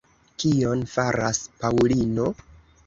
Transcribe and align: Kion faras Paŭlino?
Kion 0.43 0.81
faras 0.95 1.43
Paŭlino? 1.63 2.31